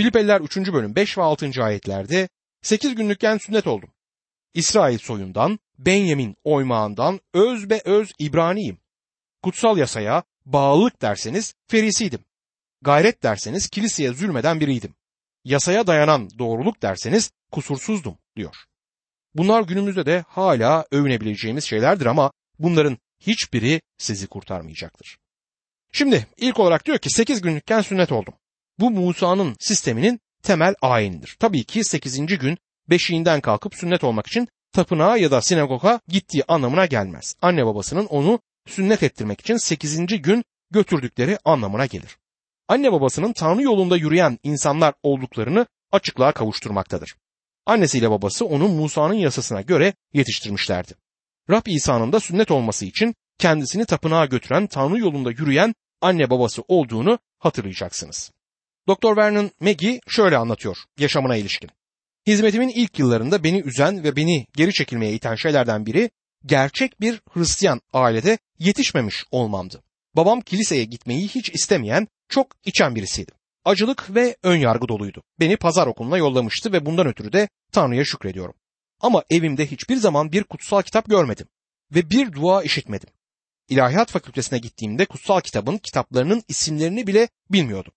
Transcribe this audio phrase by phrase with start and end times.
[0.00, 0.56] Filipeliler 3.
[0.56, 1.64] bölüm 5 ve 6.
[1.64, 2.28] ayetlerde
[2.62, 3.90] 8 günlükken sünnet oldum.
[4.54, 8.78] İsrail soyundan, Benyamin oymağından öz be öz İbraniyim.
[9.42, 12.20] Kutsal yasaya bağlılık derseniz ferisiydim.
[12.82, 14.94] Gayret derseniz kiliseye zulmeden biriydim.
[15.44, 18.56] Yasaya dayanan doğruluk derseniz kusursuzdum diyor.
[19.34, 25.18] Bunlar günümüzde de hala övünebileceğimiz şeylerdir ama bunların hiçbiri sizi kurtarmayacaktır.
[25.92, 28.34] Şimdi ilk olarak diyor ki 8 günlükken sünnet oldum.
[28.80, 31.36] Bu Musa'nın sisteminin temel ayinidir.
[31.40, 32.26] Tabii ki 8.
[32.26, 32.58] gün
[32.90, 37.34] beşiğinden kalkıp sünnet olmak için tapınağa ya da sinagoga gittiği anlamına gelmez.
[37.42, 40.06] Anne babasının onu sünnet ettirmek için 8.
[40.06, 42.18] gün götürdükleri anlamına gelir.
[42.68, 47.16] Anne babasının Tanrı yolunda yürüyen insanlar olduklarını açıklığa kavuşturmaktadır.
[47.66, 50.92] Annesiyle babası onu Musa'nın yasasına göre yetiştirmişlerdi.
[51.50, 57.18] Rab İsa'nın da sünnet olması için kendisini tapınağa götüren Tanrı yolunda yürüyen anne babası olduğunu
[57.38, 58.30] hatırlayacaksınız.
[58.88, 61.70] Doktor Vernon Maggie şöyle anlatıyor yaşamına ilişkin.
[62.26, 66.10] Hizmetimin ilk yıllarında beni üzen ve beni geri çekilmeye iten şeylerden biri
[66.46, 69.82] gerçek bir Hristiyan ailede yetişmemiş olmamdı.
[70.16, 73.32] Babam kiliseye gitmeyi hiç istemeyen, çok içen birisiydi.
[73.64, 75.22] Acılık ve ön yargı doluydu.
[75.40, 78.54] Beni pazar okuluna yollamıştı ve bundan ötürü de Tanrı'ya şükrediyorum.
[79.00, 81.46] Ama evimde hiçbir zaman bir kutsal kitap görmedim
[81.94, 83.08] ve bir dua işitmedim.
[83.68, 87.92] İlahiyat fakültesine gittiğimde kutsal kitabın kitaplarının isimlerini bile bilmiyordum.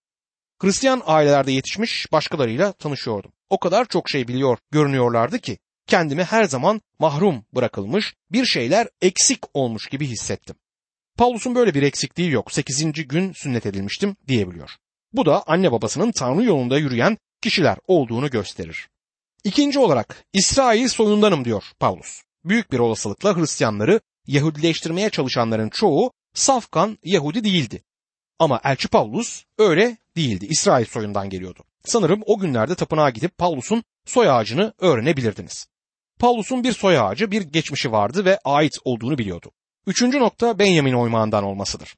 [0.63, 3.31] Hristiyan ailelerde yetişmiş başkalarıyla tanışıyordum.
[3.49, 9.39] O kadar çok şey biliyor görünüyorlardı ki kendimi her zaman mahrum bırakılmış, bir şeyler eksik
[9.53, 10.55] olmuş gibi hissettim.
[11.17, 12.51] Paulus'un böyle bir eksikliği yok.
[12.51, 13.07] 8.
[13.07, 14.69] gün sünnet edilmiştim diyebiliyor.
[15.13, 18.89] Bu da anne babasının Tanrı yolunda yürüyen kişiler olduğunu gösterir.
[19.43, 22.21] İkinci olarak İsrail soyundanım diyor Paulus.
[22.45, 27.83] Büyük bir olasılıkla Hristiyanları Yahudileştirmeye çalışanların çoğu safkan Yahudi değildi.
[28.43, 30.45] Ama elçi Paulus öyle değildi.
[30.45, 31.63] İsrail soyundan geliyordu.
[31.85, 35.67] Sanırım o günlerde tapınağa gidip Paulus'un soy ağacını öğrenebilirdiniz.
[36.19, 39.51] Paulus'un bir soy ağacı, bir geçmişi vardı ve ait olduğunu biliyordu.
[39.87, 41.95] Üçüncü nokta Benjamin oymağından olmasıdır.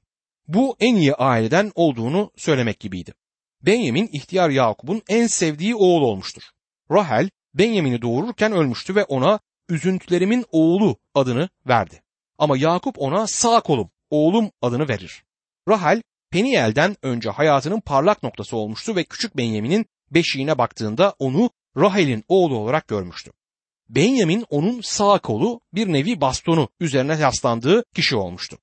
[0.47, 3.13] Bu en iyi aileden olduğunu söylemek gibiydi.
[3.61, 6.43] Benjamin ihtiyar Yakup'un en sevdiği oğul olmuştur.
[6.91, 9.39] Rahel Benjamin'i doğururken ölmüştü ve ona
[9.69, 12.01] üzüntülerimin oğlu adını verdi.
[12.37, 15.23] Ama Yakup ona sağ kolum, oğlum adını verir.
[15.67, 16.01] Rahel
[16.35, 22.87] Peniel'den önce hayatının parlak noktası olmuştu ve küçük Benjamin'in beşiğine baktığında onu Rahel'in oğlu olarak
[22.87, 23.31] görmüştü.
[23.89, 28.57] Benjamin onun sağ kolu bir nevi bastonu üzerine yaslandığı kişi olmuştu.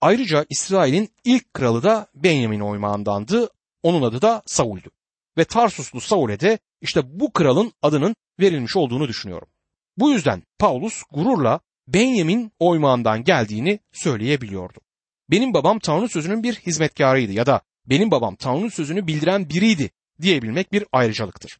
[0.00, 3.50] Ayrıca İsrail'in ilk kralı da Benjamin oymağındandı.
[3.82, 4.90] Onun adı da Saul'du.
[5.38, 9.48] Ve Tarsuslu Saul'e de işte bu kralın adının verilmiş olduğunu düşünüyorum.
[9.96, 14.85] Bu yüzden Paulus gururla Benjamin oymağından geldiğini söyleyebiliyordu.
[15.30, 19.90] Benim babam Tanrı sözünün bir hizmetkarıydı ya da benim babam Tanrı sözünü bildiren biriydi
[20.22, 21.58] diyebilmek bir ayrıcalıktır.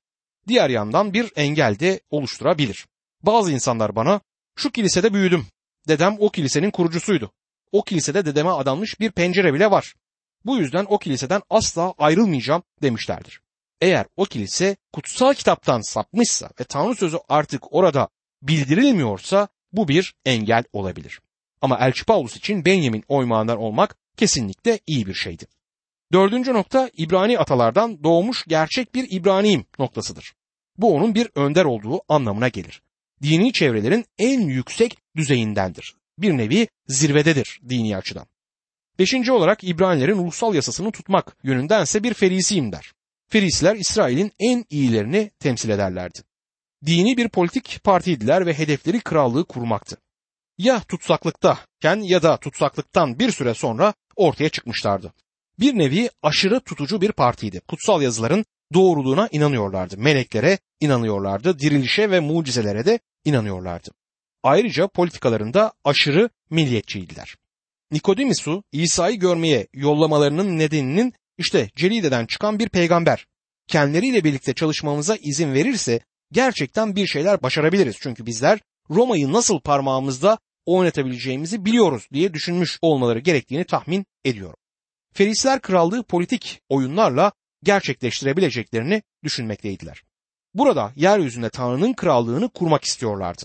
[0.49, 2.87] Diğer yandan bir engel de oluşturabilir.
[3.23, 4.21] Bazı insanlar bana
[4.57, 5.47] şu kilisede büyüdüm.
[5.89, 7.33] Dedem o kilisenin kurucusuydu.
[7.73, 9.95] O kilisede dedeme adanmış bir pencere bile var.
[10.45, 13.41] Bu yüzden o kiliseden asla ayrılmayacağım demişlerdir.
[13.81, 18.09] Eğer o kilise kutsal kitaptan sapmışsa ve Tanrı sözü artık orada
[18.43, 21.21] bildirilmiyorsa bu bir engel olabilir.
[21.61, 25.47] Ama Elçi Paulus için Benjamin oymağından olmak kesinlikle iyi bir şeydi.
[26.13, 30.35] Dördüncü nokta İbrani atalardan doğmuş gerçek bir İbraniyim noktasıdır.
[30.79, 32.83] Bu onun bir önder olduğu anlamına gelir.
[33.23, 35.95] Dini çevrelerin en yüksek düzeyindendir.
[36.19, 38.27] Bir nevi zirvededir dini açıdan.
[38.99, 42.93] Beşinci olarak İbranilerin ulusal yasasını tutmak yönündense bir ferisiyim der.
[43.29, 46.19] Ferisiler İsrail'in en iyilerini temsil ederlerdi.
[46.87, 49.97] Dini bir politik partiydiler ve hedefleri krallığı kurmaktı.
[50.59, 55.13] Ya tutsaklıktayken ya da tutsaklıktan bir süre sonra ortaya çıkmışlardı.
[55.61, 57.61] Bir nevi aşırı tutucu bir partiydi.
[57.61, 58.45] Kutsal yazıların
[58.75, 59.99] doğruluğuna inanıyorlardı.
[59.99, 61.59] Meleklere inanıyorlardı.
[61.59, 63.91] Dirilişe ve mucizelere de inanıyorlardı.
[64.43, 67.37] Ayrıca politikalarında aşırı milliyetçiydiler.
[67.91, 73.27] Nikodemus'u İsa'yı görmeye yollamalarının nedeninin işte Celide'den çıkan bir peygamber.
[73.69, 76.01] Kendileriyle birlikte çalışmamıza izin verirse
[76.33, 77.97] gerçekten bir şeyler başarabiliriz.
[78.01, 78.61] Çünkü bizler
[78.91, 84.57] Roma'yı nasıl parmağımızda oynatabileceğimizi biliyoruz diye düşünmüş olmaları gerektiğini tahmin ediyorum.
[85.13, 87.33] Ferisler krallığı politik oyunlarla
[87.63, 90.03] gerçekleştirebileceklerini düşünmekteydiler.
[90.55, 93.43] Burada yeryüzünde Tanrı'nın krallığını kurmak istiyorlardı.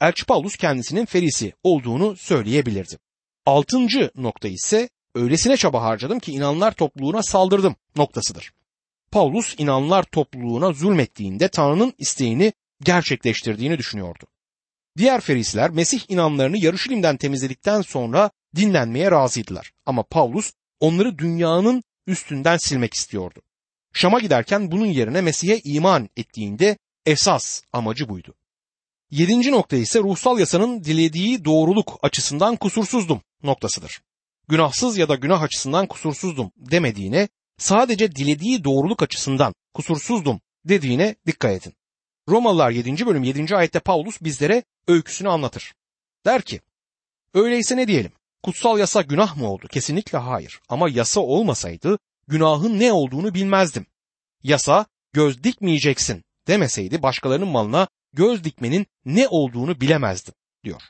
[0.00, 2.98] Elçi Paulus kendisinin ferisi olduğunu söyleyebilirdi.
[3.46, 8.52] Altıncı nokta ise öylesine çaba harcadım ki inanlar topluluğuna saldırdım noktasıdır.
[9.10, 12.52] Paulus inanlar topluluğuna zulmettiğinde Tanrı'nın isteğini
[12.82, 14.26] gerçekleştirdiğini düşünüyordu.
[14.98, 19.72] Diğer ferisler Mesih inanlarını Yarışilim'den temizledikten sonra dinlenmeye razıydılar.
[19.86, 23.42] Ama Paulus onları dünyanın üstünden silmek istiyordu.
[23.92, 28.34] Şam'a giderken bunun yerine Mesih'e iman ettiğinde esas amacı buydu.
[29.10, 34.00] Yedinci nokta ise ruhsal yasanın dilediği doğruluk açısından kusursuzdum noktasıdır.
[34.48, 41.72] Günahsız ya da günah açısından kusursuzdum demediğine sadece dilediği doğruluk açısından kusursuzdum dediğine dikkat edin.
[42.28, 43.06] Romalılar 7.
[43.06, 43.56] bölüm 7.
[43.56, 45.74] ayette Paulus bizlere öyküsünü anlatır.
[46.24, 46.60] Der ki,
[47.34, 48.12] öyleyse ne diyelim?
[48.42, 49.68] Kutsal yasa günah mı oldu?
[49.68, 50.60] Kesinlikle hayır.
[50.68, 51.98] Ama yasa olmasaydı
[52.28, 53.86] günahın ne olduğunu bilmezdim.
[54.42, 60.34] Yasa göz dikmeyeceksin demeseydi başkalarının malına göz dikmenin ne olduğunu bilemezdim
[60.64, 60.82] diyor.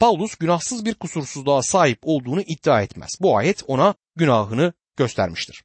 [0.00, 3.10] Paulus günahsız bir kusursuzluğa sahip olduğunu iddia etmez.
[3.20, 5.64] Bu ayet ona günahını göstermiştir.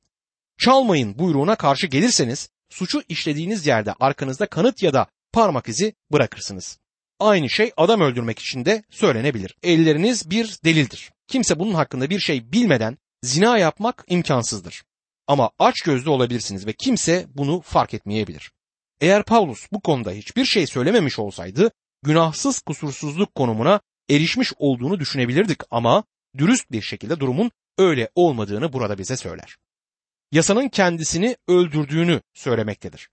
[0.58, 6.78] Çalmayın buyruğuna karşı gelirseniz suçu işlediğiniz yerde arkanızda kanıt ya da parmak izi bırakırsınız.
[7.20, 9.56] Aynı şey adam öldürmek için de söylenebilir.
[9.64, 11.12] Elleriniz bir delildir.
[11.28, 14.84] Kimse bunun hakkında bir şey bilmeden zina yapmak imkansızdır.
[15.28, 18.52] Ama aç gözlü olabilirsiniz ve kimse bunu fark etmeyebilir.
[19.02, 21.72] Eğer Paulus bu konuda hiçbir şey söylememiş olsaydı
[22.04, 23.80] günahsız kusursuzluk konumuna
[24.10, 26.04] erişmiş olduğunu düşünebilirdik ama
[26.38, 29.58] dürüst bir şekilde durumun öyle olmadığını burada bize söyler.
[30.32, 33.10] Yasanın kendisini öldürdüğünü söylemektedir.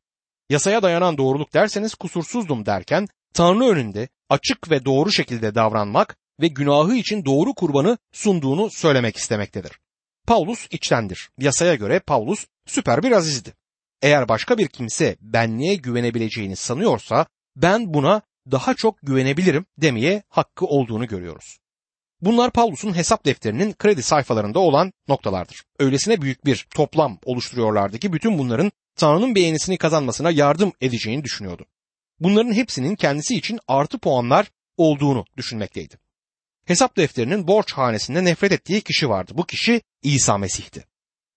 [0.50, 6.94] Yasaya dayanan doğruluk derseniz kusursuzdum derken Tanrı önünde açık ve doğru şekilde davranmak ve günahı
[6.94, 9.78] için doğru kurbanı sunduğunu söylemek istemektedir.
[10.26, 11.30] Paulus içtendir.
[11.38, 13.54] Yasaya göre Paulus süper bir azizdi.
[14.02, 17.26] Eğer başka bir kimse benliğe güvenebileceğini sanıyorsa
[17.56, 21.58] ben buna daha çok güvenebilirim demeye hakkı olduğunu görüyoruz.
[22.20, 25.64] Bunlar Paulus'un hesap defterinin kredi sayfalarında olan noktalardır.
[25.78, 31.66] Öylesine büyük bir toplam oluşturuyorlardı ki bütün bunların Tanrı'nın beğenisini kazanmasına yardım edeceğini düşünüyordu.
[32.20, 35.98] Bunların hepsinin kendisi için artı puanlar olduğunu düşünmekteydi.
[36.64, 39.32] Hesap defterinin borç hanesinde nefret ettiği kişi vardı.
[39.34, 40.84] Bu kişi İsa Mesih'ti.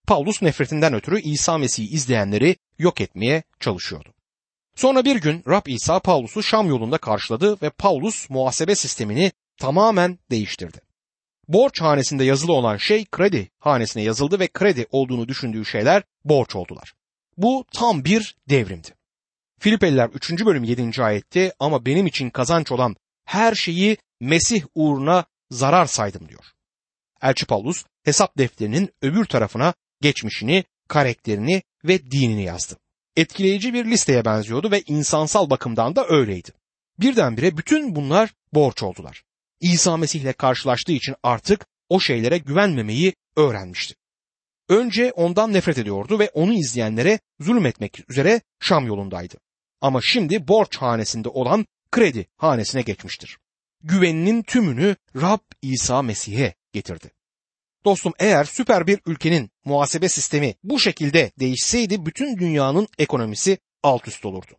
[0.08, 4.14] Paulus nefretinden ötürü İsa Mesih'i izleyenleri yok etmeye çalışıyordu.
[4.76, 9.32] Sonra bir gün Rab İsa Paulus'u Şam yolunda karşıladı ve Paulus muhasebe sistemini
[9.62, 10.82] tamamen değiştirdi.
[11.48, 16.94] Borç hanesinde yazılı olan şey kredi hanesine yazıldı ve kredi olduğunu düşündüğü şeyler borç oldular.
[17.38, 18.88] Bu tam bir devrimdi.
[19.60, 20.46] Filipeliler 3.
[20.46, 21.04] bölüm 7.
[21.04, 26.46] ayette ama benim için kazanç olan her şeyi Mesih uğruna zarar saydım diyor.
[27.22, 32.78] Elçi Paulus hesap defterinin öbür tarafına geçmişini, karakterini ve dinini yazdı.
[33.16, 36.50] Etkileyici bir listeye benziyordu ve insansal bakımdan da öyleydi.
[37.00, 39.24] Birdenbire bütün bunlar borç oldular.
[39.62, 43.96] İsa Mesih ile karşılaştığı için artık o şeylere güvenmemeyi öğrenmişti.
[44.70, 49.36] Önce ondan nefret ediyordu ve onu izleyenlere zulmetmek üzere Şam yolundaydı.
[49.82, 53.38] Ama şimdi borç hanesinde olan kredi hanesine geçmiştir.
[53.84, 57.12] Güveninin tümünü Rab İsa Mesih'e getirdi.
[57.86, 64.26] Dostum eğer süper bir ülkenin muhasebe sistemi bu şekilde değişseydi bütün dünyanın ekonomisi alt üst
[64.26, 64.58] olurdu.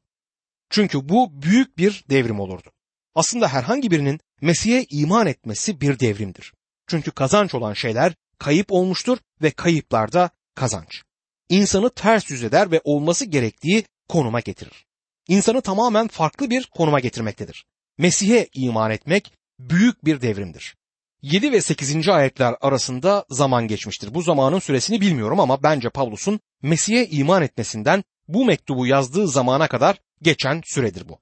[0.71, 2.73] Çünkü bu büyük bir devrim olurdu.
[3.15, 6.53] Aslında herhangi birinin Mesih'e iman etmesi bir devrimdir.
[6.87, 11.03] Çünkü kazanç olan şeyler kayıp olmuştur ve kayıplar da kazanç.
[11.49, 14.87] İnsanı ters yüz eder ve olması gerektiği konuma getirir.
[15.29, 17.65] İnsanı tamamen farklı bir konuma getirmektedir.
[17.99, 20.77] Mesih'e iman etmek büyük bir devrimdir.
[21.23, 22.09] 7 ve 8.
[22.09, 24.15] ayetler arasında zaman geçmiştir.
[24.15, 29.99] Bu zamanın süresini bilmiyorum ama bence Pavlus'un Mesih'e iman etmesinden bu mektubu yazdığı zamana kadar
[30.23, 31.22] geçen süredir bu.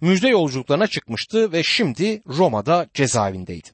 [0.00, 3.68] Müjde yolculuklarına çıkmıştı ve şimdi Roma'da cezaevindeydi.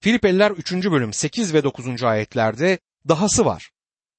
[0.00, 0.72] Filipeliler 3.
[0.72, 2.02] bölüm 8 ve 9.
[2.02, 3.70] ayetlerde dahası var.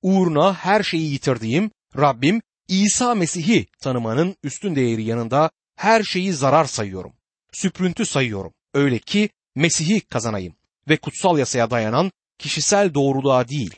[0.01, 7.13] Uğruna her şeyi yitirdiğim Rabbim İsa Mesih'i tanımanın üstün değeri yanında her şeyi zarar sayıyorum.
[7.51, 8.53] Süprüntü sayıyorum.
[8.73, 10.55] Öyle ki Mesih'i kazanayım
[10.89, 13.75] ve kutsal yasaya dayanan kişisel doğruluğa değil,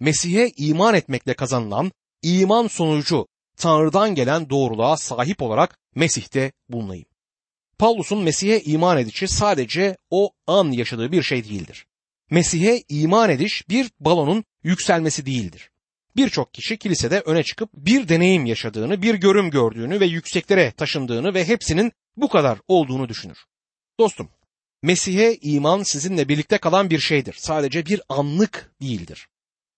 [0.00, 1.92] Mesih'e iman etmekle kazanılan
[2.22, 3.26] iman sonucu
[3.62, 7.06] Tanrı'dan gelen doğruluğa sahip olarak Mesih'te bulunayım.
[7.78, 11.86] Paulus'un Mesih'e iman edişi sadece o an yaşadığı bir şey değildir.
[12.30, 15.70] Mesih'e iman ediş bir balonun yükselmesi değildir.
[16.16, 21.48] Birçok kişi kilisede öne çıkıp bir deneyim yaşadığını, bir görüm gördüğünü ve yükseklere taşındığını ve
[21.48, 23.38] hepsinin bu kadar olduğunu düşünür.
[23.98, 24.28] Dostum,
[24.82, 27.34] Mesih'e iman sizinle birlikte kalan bir şeydir.
[27.38, 29.28] Sadece bir anlık değildir.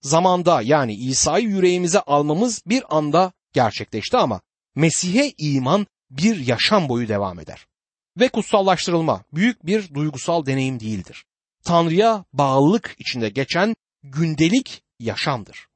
[0.00, 4.41] Zamanda yani İsa'yı yüreğimize almamız bir anda gerçekleşti ama
[4.75, 7.67] Mesih'e iman bir yaşam boyu devam eder.
[8.21, 11.25] Ve kutsallaştırılma büyük bir duygusal deneyim değildir.
[11.65, 15.67] Tanrı'ya bağlılık içinde geçen gündelik yaşamdır.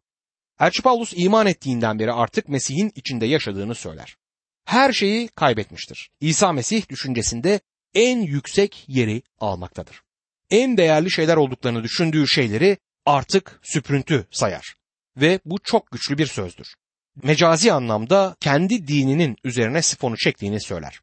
[0.61, 4.17] Elçi Paulus iman ettiğinden beri artık Mesih'in içinde yaşadığını söyler.
[4.65, 6.11] Her şeyi kaybetmiştir.
[6.21, 7.61] İsa Mesih düşüncesinde
[7.95, 10.03] en yüksek yeri almaktadır.
[10.51, 14.75] En değerli şeyler olduklarını düşündüğü şeyleri artık süprüntü sayar.
[15.17, 16.75] Ve bu çok güçlü bir sözdür.
[17.23, 21.01] Mecazi anlamda kendi dininin üzerine sifonu çektiğini söyler.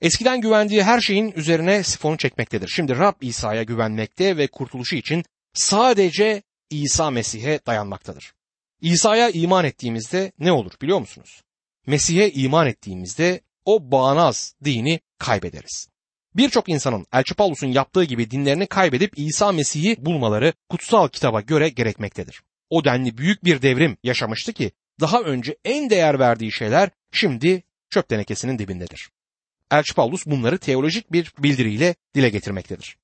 [0.00, 2.68] Eskiden güvendiği her şeyin üzerine sifonu çekmektedir.
[2.68, 8.32] Şimdi Rab İsa'ya güvenmekte ve kurtuluşu için sadece İsa Mesih'e dayanmaktadır.
[8.80, 11.42] İsa'ya iman ettiğimizde ne olur biliyor musunuz?
[11.86, 15.88] Mesih'e iman ettiğimizde o bağnaz dini kaybederiz.
[16.34, 22.42] Birçok insanın Elçi Paulus'un yaptığı gibi dinlerini kaybedip İsa Mesih'i bulmaları kutsal kitaba göre gerekmektedir.
[22.70, 28.08] O denli büyük bir devrim yaşamıştı ki daha önce en değer verdiği şeyler şimdi çöp
[28.08, 29.10] tenekesinin dibindedir.
[29.70, 32.96] Elçi Paulus bunları teolojik bir bildiriyle dile getirmektedir.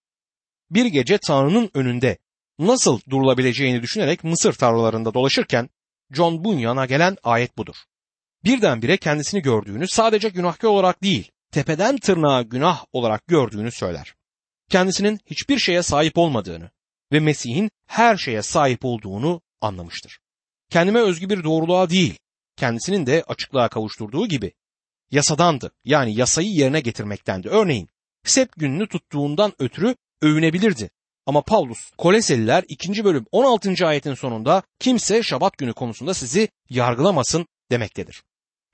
[0.71, 2.19] Bir gece Tanrı'nın önünde
[2.59, 5.71] nasıl durulabileceğini düşünerek Mısır tarlalarında dolaşırken
[6.13, 7.77] John Bunyan'a gelen ayet budur.
[8.45, 14.15] Birdenbire kendisini gördüğünü sadece günahkar olarak değil, tepeden tırnağa günah olarak gördüğünü söyler.
[14.71, 16.71] Kendisinin hiçbir şeye sahip olmadığını
[17.13, 20.19] ve Mesih'in her şeye sahip olduğunu anlamıştır.
[20.73, 22.19] Kendime özgü bir doğruluğa değil,
[22.57, 24.53] kendisinin de açıklığa kavuşturduğu gibi
[25.11, 25.73] yasadandı.
[25.85, 27.49] Yani yasayı yerine getirmektendi.
[27.49, 27.89] Örneğin
[28.25, 30.91] sep gününü tuttuğundan ötürü övünebilirdi.
[31.27, 33.05] Ama Paulus Koleseliler 2.
[33.05, 33.87] bölüm 16.
[33.87, 38.23] ayetin sonunda kimse şabat günü konusunda sizi yargılamasın demektedir.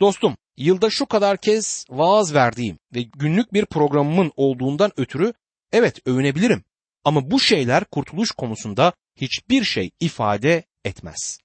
[0.00, 5.32] Dostum, yılda şu kadar kez vaaz verdiğim ve günlük bir programımın olduğundan ötürü
[5.72, 6.64] evet övünebilirim.
[7.04, 11.38] Ama bu şeyler kurtuluş konusunda hiçbir şey ifade etmez.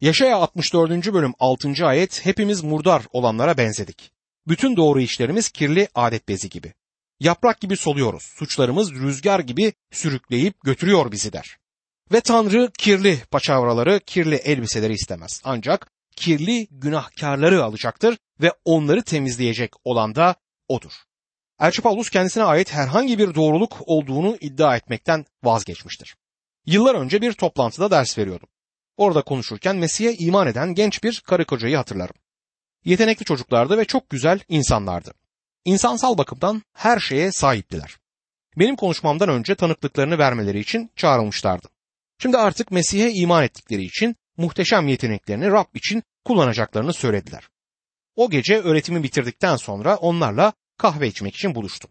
[0.00, 1.12] Yaşaya 64.
[1.12, 1.86] bölüm 6.
[1.86, 4.12] ayet hepimiz murdar olanlara benzedik.
[4.48, 6.74] Bütün doğru işlerimiz kirli adet bezi gibi.
[7.20, 8.22] Yaprak gibi soluyoruz.
[8.22, 11.56] Suçlarımız rüzgar gibi sürükleyip götürüyor bizi der.
[12.12, 15.40] Ve Tanrı kirli paçavraları, kirli elbiseleri istemez.
[15.44, 20.34] Ancak kirli günahkarları alacaktır ve onları temizleyecek olan da
[20.68, 20.92] odur.
[21.60, 26.16] Elçi Paulus kendisine ait herhangi bir doğruluk olduğunu iddia etmekten vazgeçmiştir.
[26.66, 28.48] Yıllar önce bir toplantıda ders veriyordum.
[28.98, 32.14] Orada konuşurken Mesih'e iman eden genç bir karı kocayı hatırlarım.
[32.84, 35.12] Yetenekli çocuklardı ve çok güzel insanlardı.
[35.64, 37.96] İnsansal bakımdan her şeye sahiptiler.
[38.56, 41.68] Benim konuşmamdan önce tanıklıklarını vermeleri için çağrılmışlardı.
[42.22, 47.48] Şimdi artık Mesih'e iman ettikleri için muhteşem yeteneklerini Rab için kullanacaklarını söylediler.
[48.16, 51.90] O gece öğretimi bitirdikten sonra onlarla kahve içmek için buluştum.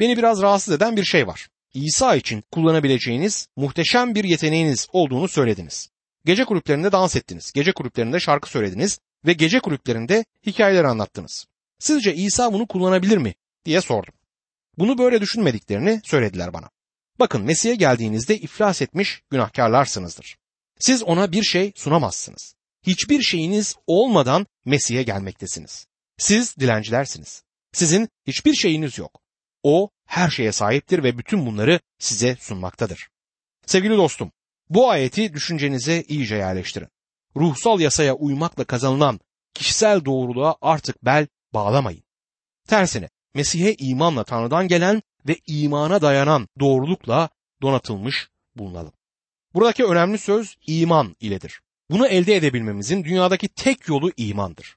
[0.00, 1.48] Beni biraz rahatsız eden bir şey var.
[1.74, 5.95] İsa için kullanabileceğiniz muhteşem bir yeteneğiniz olduğunu söylediniz.
[6.26, 11.46] Gece kulüplerinde dans ettiniz, gece kulüplerinde şarkı söylediniz ve gece kulüplerinde hikayeler anlattınız.
[11.78, 14.14] Sizce İsa bunu kullanabilir mi diye sordum.
[14.78, 16.70] Bunu böyle düşünmediklerini söylediler bana.
[17.18, 20.36] Bakın Mesih'e geldiğinizde iflas etmiş günahkarlarsınızdır.
[20.78, 22.54] Siz ona bir şey sunamazsınız.
[22.86, 25.86] Hiçbir şeyiniz olmadan Mesih'e gelmektesiniz.
[26.18, 27.42] Siz dilencilersiniz.
[27.72, 29.20] Sizin hiçbir şeyiniz yok.
[29.62, 33.08] O her şeye sahiptir ve bütün bunları size sunmaktadır.
[33.66, 34.32] Sevgili dostum,
[34.70, 36.88] bu ayeti düşüncenize iyice yerleştirin.
[37.36, 39.20] Ruhsal yasaya uymakla kazanılan
[39.54, 42.02] kişisel doğruluğa artık bel bağlamayın.
[42.68, 47.28] Tersine Mesih'e imanla Tanrı'dan gelen ve imana dayanan doğrulukla
[47.62, 48.92] donatılmış bulunalım.
[49.54, 51.60] Buradaki önemli söz iman iledir.
[51.90, 54.76] Bunu elde edebilmemizin dünyadaki tek yolu imandır.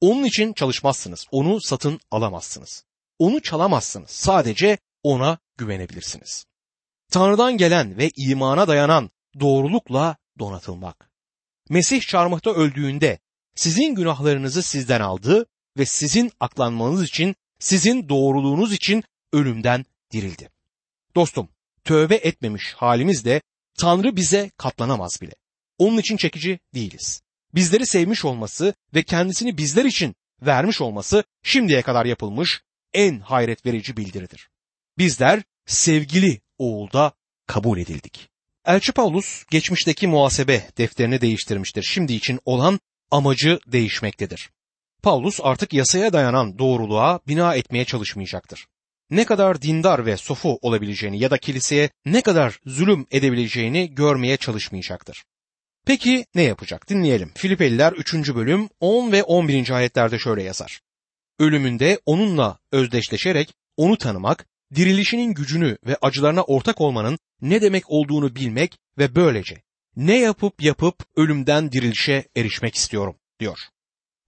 [0.00, 2.84] Onun için çalışmazsınız, onu satın alamazsınız.
[3.18, 6.44] Onu çalamazsınız, sadece ona güvenebilirsiniz.
[7.10, 11.10] Tanrı'dan gelen ve imana dayanan doğrulukla donatılmak.
[11.68, 13.18] Mesih çarmıhta öldüğünde
[13.54, 15.46] sizin günahlarınızı sizden aldı
[15.78, 20.50] ve sizin aklanmanız için, sizin doğruluğunuz için ölümden dirildi.
[21.14, 21.48] Dostum,
[21.84, 23.42] tövbe etmemiş halimizde
[23.78, 25.32] Tanrı bize katlanamaz bile.
[25.78, 27.22] Onun için çekici değiliz.
[27.54, 33.96] Bizleri sevmiş olması ve kendisini bizler için vermiş olması şimdiye kadar yapılmış en hayret verici
[33.96, 34.48] bildiridir.
[34.98, 37.12] Bizler sevgili oğulda
[37.46, 38.27] kabul edildik.
[38.68, 41.82] Elçi Paulus geçmişteki muhasebe defterini değiştirmiştir.
[41.82, 44.50] Şimdi için olan amacı değişmektedir.
[45.02, 48.66] Paulus artık yasaya dayanan doğruluğa bina etmeye çalışmayacaktır.
[49.10, 55.24] Ne kadar dindar ve sofu olabileceğini ya da kiliseye ne kadar zulüm edebileceğini görmeye çalışmayacaktır.
[55.86, 56.88] Peki ne yapacak?
[56.88, 57.32] Dinleyelim.
[57.34, 58.14] Filipeliler 3.
[58.14, 59.70] bölüm 10 ve 11.
[59.70, 60.80] ayetlerde şöyle yazar.
[61.38, 68.78] Ölümünde onunla özdeşleşerek onu tanımak, dirilişinin gücünü ve acılarına ortak olmanın ne demek olduğunu bilmek
[68.98, 69.62] ve böylece
[69.96, 73.58] ne yapıp yapıp ölümden dirilişe erişmek istiyorum diyor.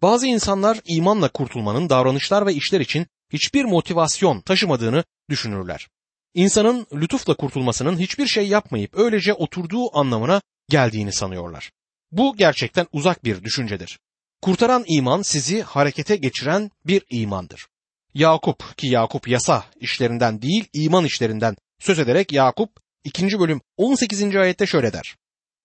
[0.03, 5.89] Bazı insanlar imanla kurtulmanın davranışlar ve işler için hiçbir motivasyon taşımadığını düşünürler.
[6.35, 11.71] İnsanın lütufla kurtulmasının hiçbir şey yapmayıp öylece oturduğu anlamına geldiğini sanıyorlar.
[12.13, 13.99] Bu gerçekten uzak bir düşüncedir.
[14.43, 17.67] Kurtaran iman sizi harekete geçiren bir imandır.
[18.15, 22.71] Yakup ki Yakup yasa işlerinden değil iman işlerinden söz ederek Yakup
[23.05, 23.41] 2.
[23.41, 24.37] bölüm 18.
[24.37, 25.17] ayette şöyle der.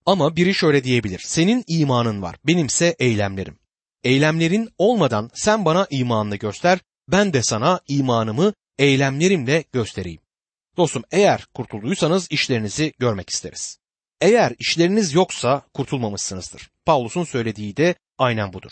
[0.05, 1.19] Ama biri şöyle diyebilir.
[1.25, 3.57] Senin imanın var, benimse eylemlerim.
[4.03, 10.21] eylemlerin olmadan sen bana imanını göster, ben de sana imanımı eylemlerimle göstereyim.
[10.77, 13.79] Dostum eğer kurtulduysanız işlerinizi görmek isteriz.
[14.21, 16.69] Eğer işleriniz yoksa kurtulmamışsınızdır.
[16.85, 18.71] Paulus'un söylediği de aynen budur.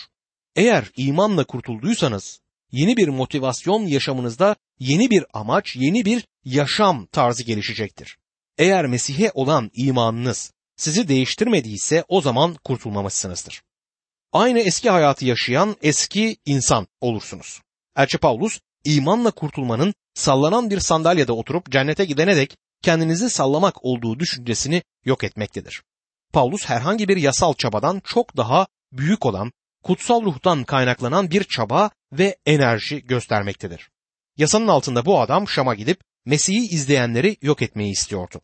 [0.55, 2.39] Eğer imanla kurtulduysanız
[2.73, 8.17] yeni bir motivasyon yaşamınızda yeni bir amaç, yeni bir yaşam tarzı gelişecektir.
[8.57, 13.61] Eğer Mesih'e olan imanınız sizi değiştirmediyse o zaman kurtulmamışsınızdır.
[14.31, 17.61] Aynı eski hayatı yaşayan eski insan olursunuz.
[17.97, 24.83] Elçi Paulus imanla kurtulmanın sallanan bir sandalyede oturup cennete gidene dek kendinizi sallamak olduğu düşüncesini
[25.05, 25.83] yok etmektedir.
[26.33, 29.51] Paulus herhangi bir yasal çabadan çok daha büyük olan
[29.83, 33.89] kutsal ruhtan kaynaklanan bir çaba ve enerji göstermektedir.
[34.37, 38.41] Yasanın altında bu adam Şam'a gidip Mesih'i izleyenleri yok etmeyi istiyordu.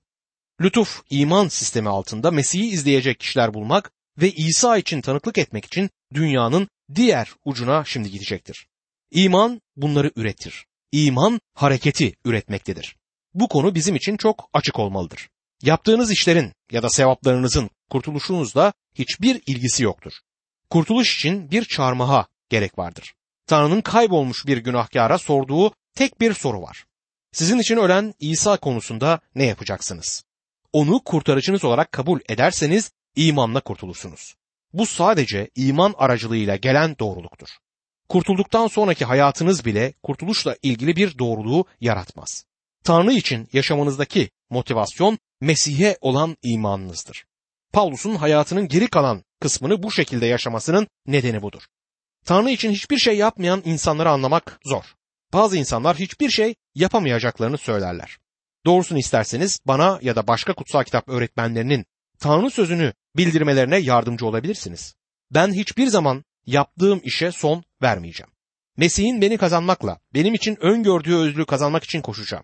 [0.62, 6.68] Lütuf iman sistemi altında Mesih'i izleyecek kişiler bulmak ve İsa için tanıklık etmek için dünyanın
[6.96, 8.68] diğer ucuna şimdi gidecektir.
[9.12, 10.66] İman bunları üretir.
[10.92, 12.96] İman hareketi üretmektedir.
[13.34, 15.30] Bu konu bizim için çok açık olmalıdır.
[15.62, 20.14] Yaptığınız işlerin ya da sevaplarınızın kurtuluşunuzla hiçbir ilgisi yoktur.
[20.70, 23.14] Kurtuluş için bir çarmıha gerek vardır.
[23.50, 26.86] Tanrı'nın kaybolmuş bir günahkara sorduğu tek bir soru var.
[27.32, 30.24] Sizin için ölen İsa konusunda ne yapacaksınız?
[30.74, 34.36] Onu kurtarıcınız olarak kabul ederseniz imanla kurtulursunuz.
[34.74, 37.48] Bu sadece iman aracılığıyla gelen doğruluktur.
[38.10, 42.46] Kurtulduktan sonraki hayatınız bile kurtuluşla ilgili bir doğruluğu yaratmaz.
[42.84, 47.26] Tanrı için yaşamınızdaki motivasyon Mesih'e olan imanınızdır.
[47.74, 51.64] Paulus'un hayatının geri kalan kısmını bu şekilde yaşamasının nedeni budur.
[52.26, 54.84] Tanrı için hiçbir şey yapmayan insanları anlamak zor.
[55.34, 58.18] Bazı insanlar hiçbir şey yapamayacaklarını söylerler.
[58.66, 61.86] Doğrusunu isterseniz bana ya da başka kutsal kitap öğretmenlerinin
[62.20, 64.96] Tanrı sözünü bildirmelerine yardımcı olabilirsiniz.
[65.32, 68.32] Ben hiçbir zaman yaptığım işe son vermeyeceğim.
[68.78, 72.44] Mesih'in beni kazanmakla, benim için öngördüğü özlüğü kazanmak için koşacağım.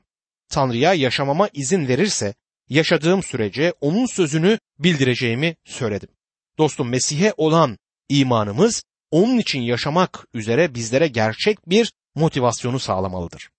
[0.50, 2.34] Tanrı'ya yaşamama izin verirse,
[2.70, 6.10] yaşadığım sürece onun sözünü bildireceğimi söyledim.
[6.58, 7.78] Dostum Mesih'e olan
[8.10, 13.50] imanımız onun için yaşamak üzere bizlere gerçek bir motivasyonu sağlamalıdır.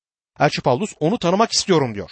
[0.41, 2.11] Elçi Paulus onu tanımak istiyorum diyor.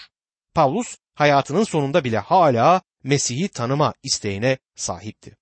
[0.54, 5.36] Paulus hayatının sonunda bile hala Mesih'i tanıma isteğine sahipti.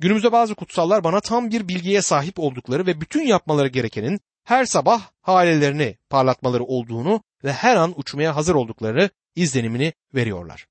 [0.00, 5.10] Günümüzde bazı kutsallar bana tam bir bilgiye sahip oldukları ve bütün yapmaları gerekenin her sabah
[5.22, 10.66] halelerini parlatmaları olduğunu ve her an uçmaya hazır oldukları izlenimini veriyorlar.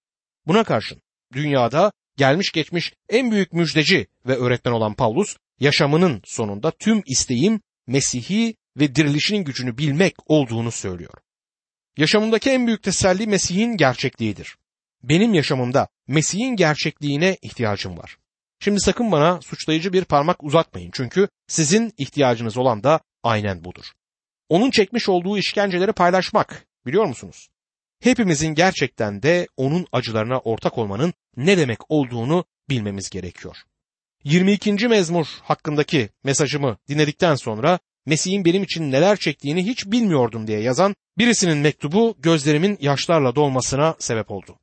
[0.47, 1.01] Buna karşın
[1.33, 8.55] dünyada gelmiş geçmiş en büyük müjdeci ve öğretmen olan Paulus yaşamının sonunda tüm isteğim Mesih'i
[8.77, 11.13] ve dirilişinin gücünü bilmek olduğunu söylüyor.
[11.97, 14.57] Yaşamımdaki en büyük teselli Mesih'in gerçekliğidir.
[15.03, 18.17] Benim yaşamımda Mesih'in gerçekliğine ihtiyacım var.
[18.59, 23.85] Şimdi sakın bana suçlayıcı bir parmak uzatmayın çünkü sizin ihtiyacınız olan da aynen budur.
[24.49, 27.49] Onun çekmiş olduğu işkenceleri paylaşmak biliyor musunuz?
[27.99, 33.57] Hepimizin gerçekten de onun acılarına ortak olmanın ne demek olduğunu bilmemiz gerekiyor.
[34.25, 34.87] 22.
[34.87, 41.57] mezmur hakkındaki mesajımı dinledikten sonra Mesih'in benim için neler çektiğini hiç bilmiyordum diye yazan birisinin
[41.57, 44.59] mektubu gözlerimin yaşlarla dolmasına sebep oldu.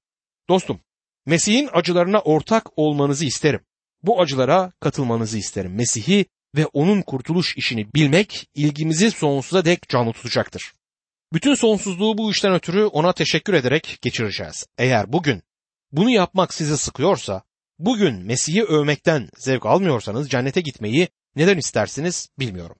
[0.48, 0.80] Dostum,
[1.26, 3.60] Mesih'in acılarına ortak olmanızı isterim.
[4.02, 5.74] Bu acılara katılmanızı isterim.
[5.74, 10.72] Mesih'i ve onun kurtuluş işini bilmek ilgimizi sonsuza dek canlı tutacaktır.
[11.32, 14.66] Bütün sonsuzluğu bu işten ötürü ona teşekkür ederek geçireceğiz.
[14.78, 15.42] Eğer bugün
[15.92, 17.42] bunu yapmak sizi sıkıyorsa,
[17.84, 22.76] bugün Mesih'i övmekten zevk almıyorsanız cennete gitmeyi neden istersiniz bilmiyorum.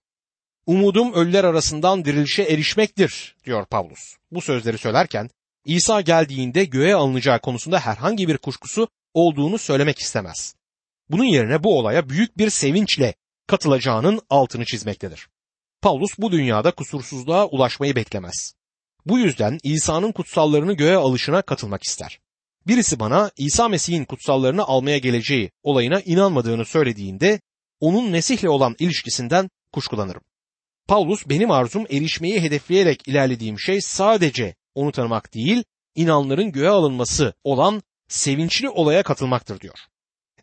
[0.66, 4.16] Umudum ölüler arasından dirilişe erişmektir diyor Pavlus.
[4.30, 5.30] Bu sözleri söylerken
[5.64, 10.54] İsa geldiğinde göğe alınacağı konusunda herhangi bir kuşkusu olduğunu söylemek istemez.
[11.10, 13.14] Bunun yerine bu olaya büyük bir sevinçle
[13.46, 15.28] katılacağının altını çizmektedir.
[15.82, 18.54] Paulus bu dünyada kusursuzluğa ulaşmayı beklemez.
[19.06, 22.21] Bu yüzden İsa'nın kutsallarını göğe alışına katılmak ister.
[22.66, 27.40] Birisi bana İsa Mesih'in kutsallarını almaya geleceği olayına inanmadığını söylediğinde
[27.80, 30.22] onun Mesih'le olan ilişkisinden kuşkulanırım.
[30.88, 37.82] Paulus benim arzum erişmeyi hedefleyerek ilerlediğim şey sadece onu tanımak değil, inanların göğe alınması olan
[38.08, 39.78] sevinçli olaya katılmaktır diyor.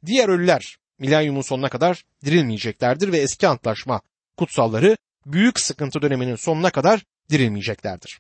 [0.06, 4.02] Diğer ölüler milenyumun sonuna kadar dirilmeyeceklerdir ve eski antlaşma
[4.38, 8.20] kutsalları büyük sıkıntı döneminin sonuna kadar dirilmeyeceklerdir.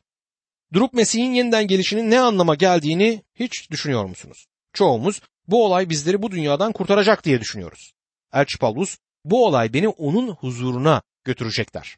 [0.73, 4.45] Durup Mesih'in yeniden gelişinin ne anlama geldiğini hiç düşünüyor musunuz?
[4.73, 7.91] Çoğumuz bu olay bizleri bu dünyadan kurtaracak diye düşünüyoruz.
[8.34, 11.97] Elçi Paulus bu olay beni onun huzuruna götürecekler.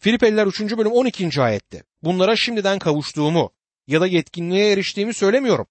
[0.00, 0.60] Filipeliler 3.
[0.60, 1.42] bölüm 12.
[1.42, 3.50] ayette bunlara şimdiden kavuştuğumu
[3.86, 5.66] ya da yetkinliğe eriştiğimi söylemiyorum.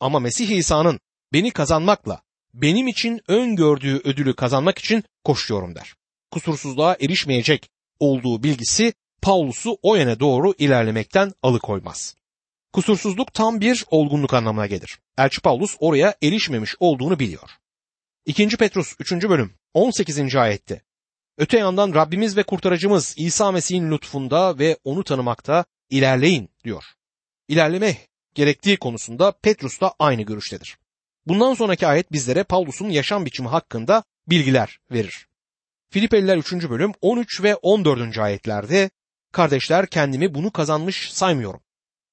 [0.00, 1.00] Ama Mesih İsa'nın
[1.32, 2.22] beni kazanmakla
[2.54, 5.94] benim için öngördüğü ödülü kazanmak için koşuyorum der.
[6.30, 8.92] kusursuzluğa erişmeyecek olduğu bilgisi
[9.26, 12.16] Paulus'u o yöne doğru ilerlemekten alıkoymaz.
[12.72, 14.98] Kusursuzluk tam bir olgunluk anlamına gelir.
[15.18, 17.50] Elçi Paulus oraya erişmemiş olduğunu biliyor.
[18.26, 18.48] 2.
[18.48, 19.12] Petrus 3.
[19.12, 20.36] bölüm 18.
[20.36, 20.82] ayette
[21.38, 26.84] Öte yandan Rabbimiz ve kurtarıcımız İsa Mesih'in lütfunda ve onu tanımakta ilerleyin diyor.
[27.48, 27.96] İlerleme
[28.34, 30.78] gerektiği konusunda Petrus da aynı görüştedir.
[31.26, 35.28] Bundan sonraki ayet bizlere Paulus'un yaşam biçimi hakkında bilgiler verir.
[35.90, 36.52] Filipeliler 3.
[36.52, 38.18] bölüm 13 ve 14.
[38.18, 38.90] ayetlerde
[39.36, 41.60] Kardeşler kendimi bunu kazanmış saymıyorum.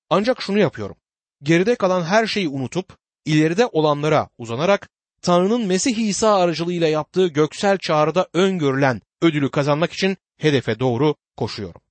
[0.09, 0.95] Ancak şunu yapıyorum.
[1.43, 4.89] Geride kalan her şeyi unutup ileride olanlara uzanarak
[5.21, 11.81] Tanrı'nın Mesih İsa aracılığıyla yaptığı göksel çağrıda öngörülen ödülü kazanmak için hedefe doğru koşuyorum.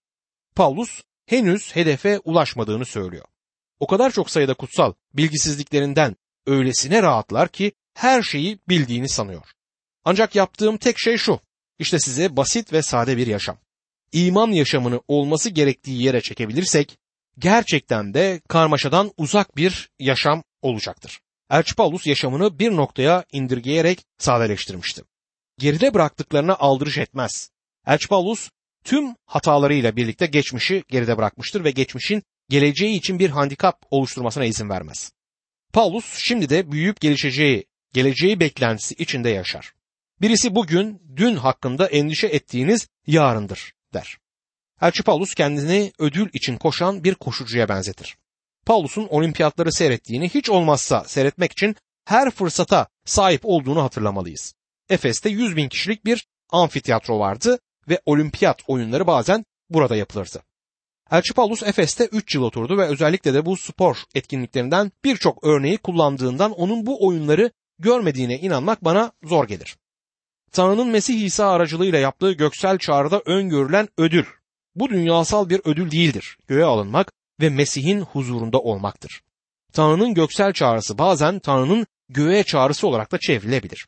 [0.55, 3.27] Paulus henüz hedefe ulaşmadığını söylüyor.
[3.81, 6.17] O kadar çok sayıda kutsal bilgisizliklerinden
[6.47, 9.51] öylesine rahatlar ki her şeyi bildiğini sanıyor.
[10.05, 11.41] Ancak yaptığım tek şey şu.
[11.79, 13.59] İşte size basit ve sade bir yaşam.
[14.13, 16.99] İman yaşamını olması gerektiği yere çekebilirsek
[17.39, 21.21] gerçekten de karmaşadan uzak bir yaşam olacaktır.
[21.51, 25.03] Elçi Paulus yaşamını bir noktaya indirgeyerek sadeleştirmişti.
[25.59, 27.51] Geride bıraktıklarına aldırış etmez.
[27.87, 28.51] Elçi Paulus
[28.85, 35.13] tüm hatalarıyla birlikte geçmişi geride bırakmıştır ve geçmişin geleceği için bir handikap oluşturmasına izin vermez.
[35.73, 39.73] Paulus şimdi de büyüyüp gelişeceği, geleceği beklentisi içinde yaşar.
[40.21, 44.19] Birisi bugün, dün hakkında endişe ettiğiniz yarındır der.
[44.81, 48.17] Elçi Paulus kendini ödül için koşan bir koşucuya benzetir.
[48.67, 54.55] Paulus'un olimpiyatları seyrettiğini hiç olmazsa seyretmek için her fırsata sahip olduğunu hatırlamalıyız.
[54.89, 60.43] Efes'te 100 bin kişilik bir amfiteyatro vardı ve olimpiyat oyunları bazen burada yapılırdı.
[61.11, 66.53] Elçi Paulus Efes'te 3 yıl oturdu ve özellikle de bu spor etkinliklerinden birçok örneği kullandığından
[66.53, 69.77] onun bu oyunları görmediğine inanmak bana zor gelir.
[70.53, 74.25] Tanrı'nın Mesih İsa aracılığıyla yaptığı göksel çağrıda öngörülen ödül.
[74.75, 76.39] Bu dünyasal bir ödül değildir.
[76.49, 79.23] Göğe alınmak ve Mesih'in huzurunda olmaktır.
[79.73, 83.87] Tanrı'nın göksel çağrısı bazen Tanrı'nın göğe çağrısı olarak da çevrilebilir.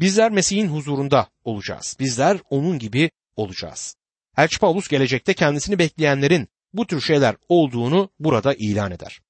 [0.00, 1.96] Bizler Mesih'in huzurunda olacağız.
[2.00, 3.96] Bizler onun gibi olacağız.
[4.36, 9.20] Elçi Paulus gelecekte kendisini bekleyenlerin bu tür şeyler olduğunu burada ilan eder.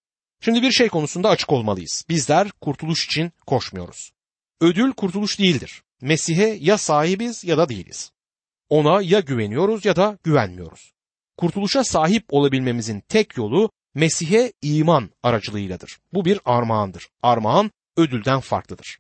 [0.41, 2.05] Şimdi bir şey konusunda açık olmalıyız.
[2.09, 4.13] Bizler kurtuluş için koşmuyoruz.
[4.61, 5.83] Ödül kurtuluş değildir.
[6.03, 8.13] Mesih'e ya sahibiz ya da değiliz.
[8.69, 10.93] Ona ya güveniyoruz ya da güvenmiyoruz.
[11.37, 15.99] Kurtuluşa sahip olabilmemizin tek yolu Mesih'e iman aracılığıyladır.
[16.13, 17.09] Bu bir armağandır.
[17.23, 18.99] Armağan ödülden farklıdır.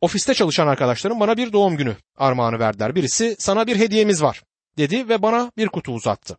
[0.00, 2.94] Ofiste çalışan arkadaşlarım bana bir doğum günü armağanı verdiler.
[2.94, 4.42] Birisi sana bir hediyemiz var
[4.78, 6.38] dedi ve bana bir kutu uzattı.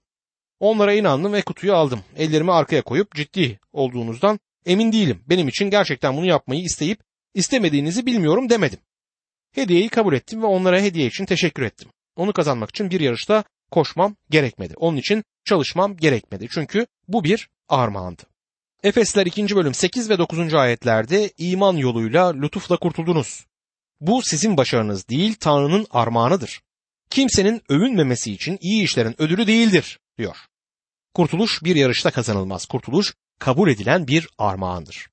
[0.60, 2.00] Onlara inandım ve kutuyu aldım.
[2.18, 5.24] Ellerimi arkaya koyup ciddi olduğunuzdan emin değilim.
[5.30, 7.00] Benim için gerçekten bunu yapmayı isteyip
[7.34, 8.80] istemediğinizi bilmiyorum demedim.
[9.52, 11.90] Hediyeyi kabul ettim ve onlara hediye için teşekkür ettim.
[12.16, 14.74] Onu kazanmak için bir yarışta koşmam gerekmedi.
[14.78, 16.48] Onun için çalışmam gerekmedi.
[16.52, 18.24] Çünkü bu bir armağandı.
[18.84, 19.56] Efesler 2.
[19.56, 20.54] bölüm 8 ve 9.
[20.54, 23.46] ayetlerde iman yoluyla lütufla kurtuldunuz.
[24.02, 26.62] Bu sizin başarınız değil Tanrı'nın armağanıdır.
[27.10, 30.38] Kimsenin övünmemesi için iyi işlerin ödülü değildir diyor.
[31.14, 32.66] Kurtuluş bir yarışta kazanılmaz.
[32.66, 35.10] Kurtuluş kabul edilen bir armağandır.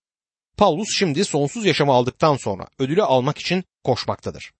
[0.56, 4.52] Paulus şimdi sonsuz yaşamı aldıktan sonra ödülü almak için koşmaktadır.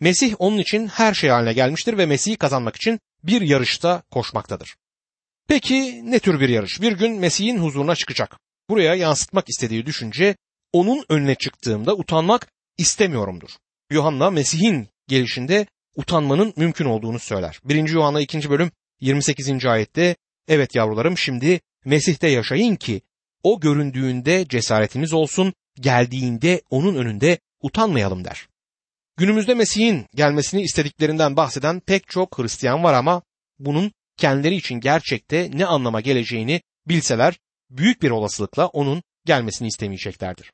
[0.00, 4.76] Mesih onun için her şey haline gelmiştir ve Mesih'i kazanmak için bir yarışta koşmaktadır.
[5.48, 6.82] Peki ne tür bir yarış?
[6.82, 8.38] Bir gün Mesih'in huzuruna çıkacak.
[8.70, 10.36] Buraya yansıtmak istediği düşünce
[10.72, 13.50] onun önüne çıktığımda utanmak istemiyorumdur.
[13.90, 17.60] Yuhanna Mesih'in gelişinde utanmanın mümkün olduğunu söyler.
[17.64, 17.88] 1.
[17.88, 18.50] Yuhanna 2.
[18.50, 19.66] bölüm 28.
[19.66, 20.16] ayette
[20.48, 23.02] evet yavrularım şimdi Mesih'te yaşayın ki
[23.42, 28.48] o göründüğünde cesaretimiz olsun, geldiğinde onun önünde utanmayalım der.
[29.16, 33.22] Günümüzde Mesih'in gelmesini istediklerinden bahseden pek çok Hristiyan var ama
[33.58, 37.38] bunun kendileri için gerçekte ne anlama geleceğini bilseler
[37.70, 40.52] büyük bir olasılıkla onun gelmesini istemeyeceklerdir.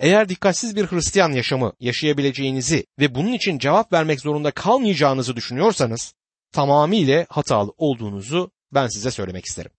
[0.00, 6.14] Eğer dikkatsiz bir Hristiyan yaşamı yaşayabileceğinizi ve bunun için cevap vermek zorunda kalmayacağınızı düşünüyorsanız
[6.52, 9.70] tamamıyla hatalı olduğunuzu ben size söylemek isterim.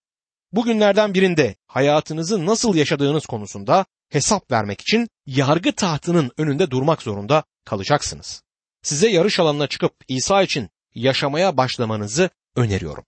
[0.56, 8.42] Bugünlerden birinde hayatınızı nasıl yaşadığınız konusunda hesap vermek için yargı tahtının önünde durmak zorunda kalacaksınız.
[8.82, 13.04] Size yarış alanına çıkıp İsa için yaşamaya başlamanızı öneriyorum.